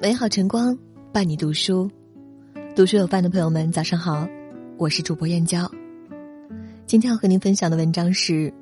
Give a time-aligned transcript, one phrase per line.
[0.00, 0.78] 美好晨光
[1.12, 1.90] 伴你读书，
[2.76, 4.28] 读书有范的朋友们，早上好，
[4.76, 5.68] 我是主播燕娇。
[6.86, 8.54] 今天要和您分享的文章是：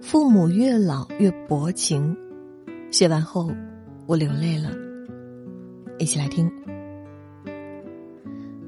[0.00, 2.16] 父母越老越薄情。
[2.90, 3.48] 写完后，
[4.06, 4.72] 我流泪了。
[6.00, 6.50] 一起来听。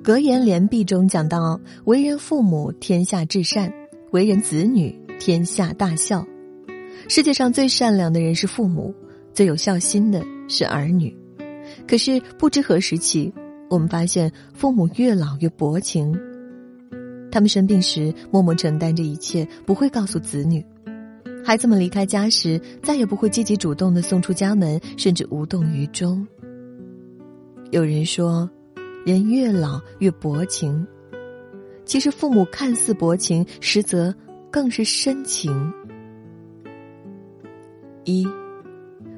[0.01, 3.69] 格言联璧中讲到：为人父母，天下至善；
[4.13, 6.25] 为人子女，天下大孝。
[7.09, 8.95] 世界上最善良的人是父母，
[9.35, 11.13] 最有孝心的是儿女。
[11.89, 13.33] 可是不知何时起，
[13.71, 16.15] 我们发现父母越老越薄情。
[17.33, 20.61] 他们生病时默默承担着一切，不会告诉子女；
[21.43, 26.27] 孩子们离开家时，再也不会积极主动的送出家门，甚至无动于衷。
[27.71, 28.49] 有人说，
[29.07, 30.87] 人越老越薄情。
[31.87, 34.15] 其实父母看似薄情，实则
[34.51, 35.73] 更是深情。
[38.05, 38.29] 一，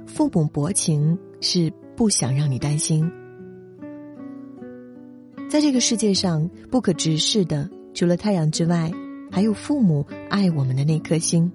[0.06, 1.68] 父母薄情是。
[2.00, 3.12] 不想让你担心，
[5.50, 8.90] 在这个世界上不可直视的，除了太阳之外，
[9.30, 11.52] 还有父母爱我们的那颗心。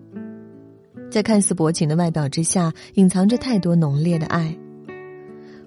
[1.09, 4.55] 在看似薄情的外表之下，隐藏着太多浓烈的爱。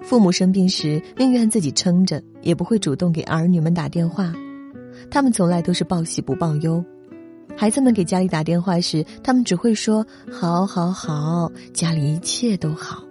[0.00, 4.32] 父母生病时，宁愿自己撑着，也不会主动给儿女们打电话。
[5.10, 6.84] 他们从来都是报喜不报忧。
[7.56, 13.02] 孩子们给家里打电话时，他们只会说：“好，好，好，家里一切都好。”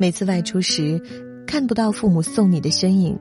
[0.00, 0.98] 每次外出时，
[1.46, 3.14] 看不到父母送你的身影；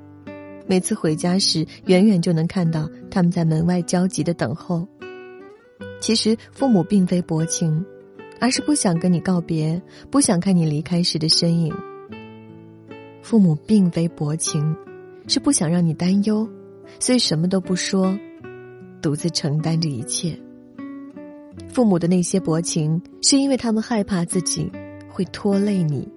[0.65, 4.87] 每次回家时，远远就能看到他们在门外焦急的等候。
[5.99, 7.85] 其实，父母并非薄情，
[8.39, 11.75] 而是不想跟你告别，不想看你离开时的身影。
[13.21, 14.73] 父母并非薄情，
[15.27, 16.47] 是不想让你担忧，
[16.97, 18.17] 所以什么都不说，
[19.01, 20.33] 独自承担着一切。
[21.67, 24.71] 父母的那些薄情，是因为他们害怕自己
[25.09, 26.07] 会拖累你。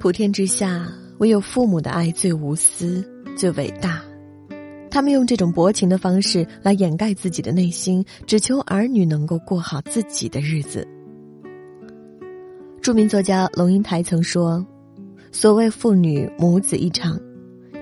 [0.00, 3.06] 普天之下，唯有父母的爱最无私、
[3.36, 4.00] 最伟大。
[4.90, 10.88] 他们用这种薄情的方式来掩盖自己的内心，只求儿女能够过好自己的日子。
[12.80, 14.66] 著名作家龙应台曾说
[15.32, 17.20] ：“所谓父女母子一场，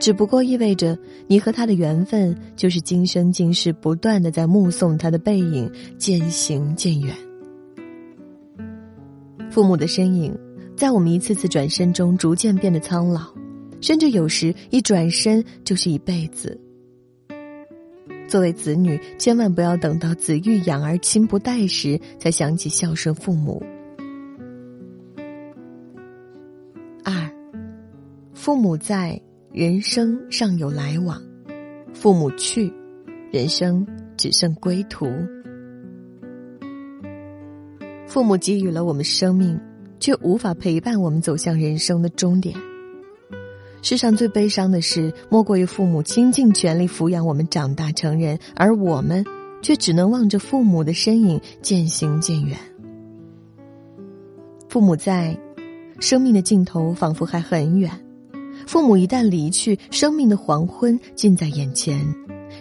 [0.00, 7.14] 只不过意味着你和他的缘分，就是今生今世不断的在目送他的背影渐行渐远。
[9.52, 10.36] 父母的身影。”
[10.78, 13.34] 在我们一次次转身中，逐渐变得苍老，
[13.80, 16.56] 甚至有时一转身就是一辈子。
[18.28, 23.60] 作为子女，千万不要等到子欲养而亲不待时，才想起孝顺父母。
[27.02, 27.28] 二，
[28.32, 29.20] 父母在，
[29.52, 31.20] 人生尚有来往；
[31.92, 32.72] 父母去，
[33.32, 33.84] 人生
[34.16, 35.08] 只剩归途。
[38.06, 39.58] 父母给予了我们生命。
[40.00, 42.54] 却无法陪伴我们走向人生的终点。
[43.80, 49.24] 世上最悲伤的事，莫过于父母倾尽全力抚养我们长大成人，而我们
[49.62, 52.58] 却只能望着父母的身影渐行渐远。
[54.68, 55.38] 父母在，
[56.00, 57.88] 生命的尽头仿佛还很远；
[58.66, 62.04] 父母一旦离去，生命的黄昏近在眼前，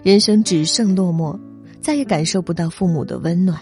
[0.04, 1.38] 人生只剩落寞，
[1.82, 3.60] 再也感受不到父母的温暖。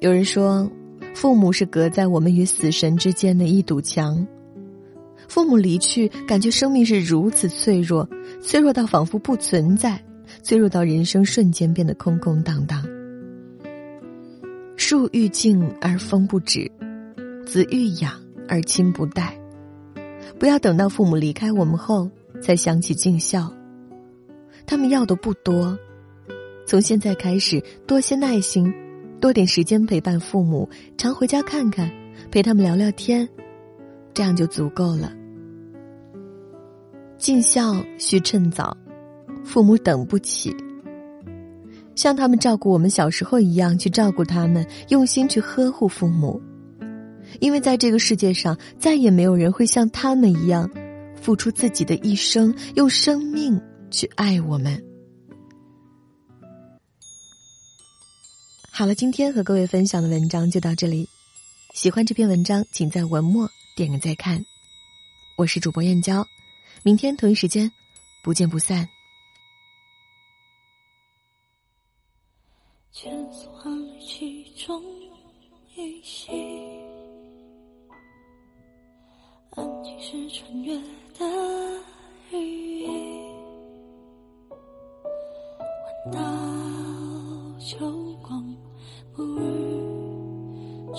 [0.00, 0.70] 有人说。
[1.14, 4.26] 父母是隔在我们与死神之间的一堵墙。
[5.28, 8.08] 父母离去，感觉生命是如此脆弱，
[8.40, 10.02] 脆弱到仿佛不存在，
[10.42, 12.84] 脆弱到人生瞬间变得空空荡荡。
[14.76, 16.68] 树欲静而风不止，
[17.46, 18.12] 子欲养
[18.48, 19.38] 而亲不待。
[20.38, 22.10] 不要等到父母离开我们后，
[22.40, 23.52] 才想起尽孝。
[24.66, 25.78] 他们要的不多，
[26.66, 28.72] 从现在开始，多些耐心。
[29.20, 31.90] 多点时间陪伴父母，常回家看看，
[32.30, 33.28] 陪他们聊聊天，
[34.14, 35.12] 这样就足够了。
[37.18, 38.74] 尽孝需趁早，
[39.44, 40.56] 父母等不起。
[41.94, 46.40] 像他们照顾我们小时候一样去照顾他们，用心去呵护父母，
[47.40, 50.70] 因为在这个世界上，再也没有人会像他们一样，
[51.14, 54.82] 付出自己的一生，用生命去爱我们。
[58.72, 61.08] 好了，今天和各位分享的文章就到这里。
[61.74, 64.46] 喜欢这篇文章，请在文末点个再看。
[65.36, 66.24] 我是主播燕娇，
[66.82, 67.70] 明天同一时间
[68.22, 68.88] 不见不散。
[72.92, 74.82] 千丝万缕其中
[75.74, 76.30] 一息，
[79.50, 80.74] 安静是穿越
[81.18, 81.26] 的
[82.30, 82.59] 羽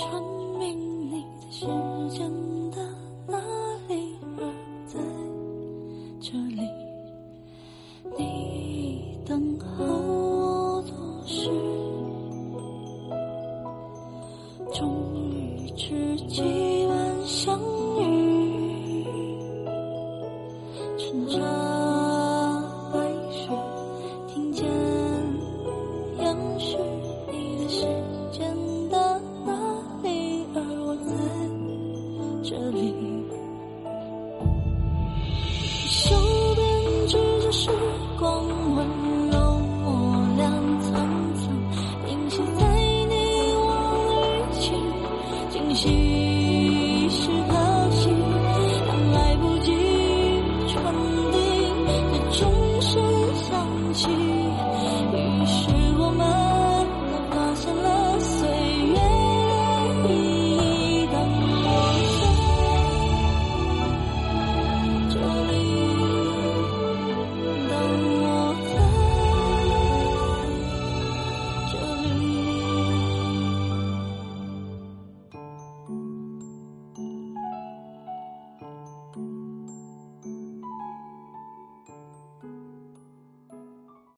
[0.01, 0.09] 证
[0.57, 0.65] 明
[1.12, 1.65] 你在时
[2.09, 2.27] 间
[2.71, 2.77] 的
[3.27, 3.38] 那
[3.88, 4.42] 里，而
[4.88, 5.00] 在
[6.19, 6.62] 这里，
[8.18, 10.92] 你等候我多
[11.27, 11.51] 时，
[14.74, 16.42] 终于知己
[16.88, 17.81] 万向。